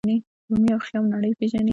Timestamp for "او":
0.73-0.79